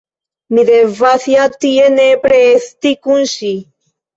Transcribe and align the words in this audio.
Mi 0.57 0.63
devas 0.69 1.27
ja 1.33 1.45
tie 1.65 1.91
nepre 1.99 2.41
esti 2.57 2.95
kun 3.05 3.25
ŝi. 3.37 3.53